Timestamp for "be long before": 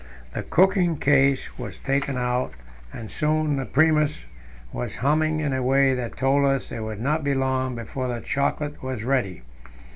7.23-8.07